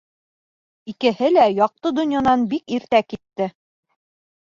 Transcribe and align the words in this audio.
Икеһе 0.93 1.29
лә 1.35 1.45
яҡты 1.59 1.93
донъянан 2.01 2.49
бик 2.57 2.77
иртә 2.81 3.07
китте. 3.15 3.53